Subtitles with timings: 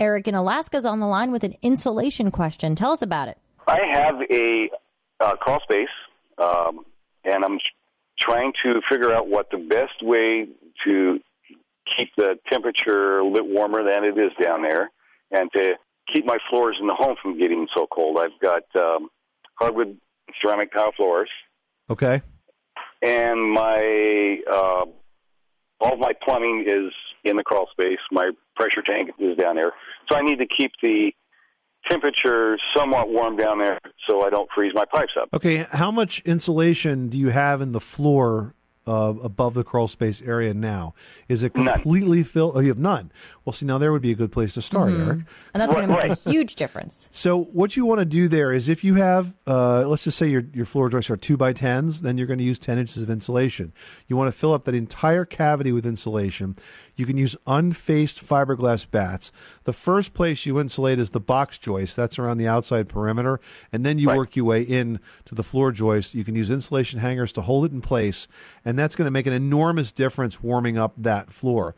[0.00, 2.74] Eric in Alaska's on the line with an insulation question.
[2.74, 3.38] Tell us about it.
[3.66, 4.70] I have a
[5.20, 5.88] uh, crawl space,
[6.38, 6.80] um,
[7.24, 7.58] and I'm
[8.18, 10.48] trying to figure out what the best way
[10.84, 11.20] to
[11.96, 14.90] keep the temperature a little bit warmer than it is down there,
[15.30, 15.74] and to
[16.12, 18.18] keep my floors in the home from getting so cold.
[18.18, 19.08] I've got um,
[19.54, 19.96] hardwood
[20.40, 21.30] ceramic tile floors.
[21.88, 22.20] Okay.
[23.00, 25.03] And my uh, my
[26.34, 26.92] plumbing is
[27.24, 27.98] in the crawl space.
[28.10, 29.72] My pressure tank is down there,
[30.08, 31.12] so I need to keep the
[31.88, 35.28] temperature somewhat warm down there so I don't freeze my pipes up.
[35.34, 38.54] Okay, how much insulation do you have in the floor
[38.86, 40.94] uh, above the crawl space area now?
[41.28, 42.56] Is it completely filled?
[42.56, 43.10] Oh, you have none.
[43.44, 45.02] Well, see, now there would be a good place to start, mm-hmm.
[45.02, 45.18] Eric.
[45.52, 47.08] And that's going to make a huge difference.
[47.12, 50.28] So, what you want to do there is if you have, uh, let's just say
[50.28, 53.02] your, your floor joists are 2 by 10s, then you're going to use 10 inches
[53.02, 53.72] of insulation.
[54.06, 56.56] You want to fill up that entire cavity with insulation.
[56.96, 59.32] You can use unfaced fiberglass batts.
[59.64, 61.96] The first place you insulate is the box joist.
[61.96, 63.40] That's around the outside perimeter.
[63.72, 64.16] And then you right.
[64.16, 66.14] work your way in to the floor joist.
[66.14, 68.28] You can use insulation hangers to hold it in place.
[68.64, 71.74] And that's going to make an enormous difference warming up that floor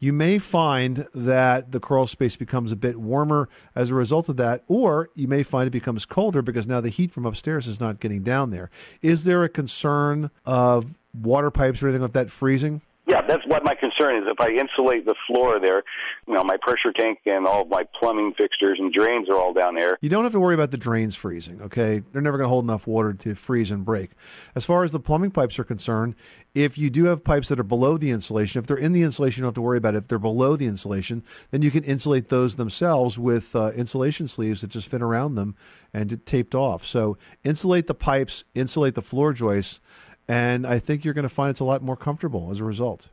[0.00, 4.38] you may find that the crawl space becomes a bit warmer as a result of
[4.38, 7.78] that, or you may find it becomes colder because now the heat from upstairs is
[7.78, 8.70] not getting down there.
[9.02, 12.80] Is there a concern of water pipes or anything like that freezing?
[13.10, 14.30] Yeah, that's what my concern is.
[14.30, 15.82] If I insulate the floor there,
[16.28, 19.74] you know, my pressure tank and all my plumbing fixtures and drains are all down
[19.74, 19.98] there.
[20.00, 22.02] You don't have to worry about the drains freezing, okay?
[22.12, 24.12] They're never going to hold enough water to freeze and break.
[24.54, 26.14] As far as the plumbing pipes are concerned,
[26.54, 29.40] if you do have pipes that are below the insulation, if they're in the insulation,
[29.40, 29.98] you don't have to worry about it.
[29.98, 34.60] If they're below the insulation, then you can insulate those themselves with uh, insulation sleeves
[34.60, 35.56] that just fit around them
[35.92, 36.86] and taped off.
[36.86, 39.80] So insulate the pipes, insulate the floor joists
[40.30, 43.08] and I think you're going to find it's a lot more comfortable as a result.